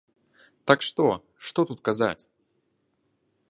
Так 0.71 0.79
што, 0.87 1.05
што 1.49 1.59
тут 1.73 1.79
казаць? 1.91 2.23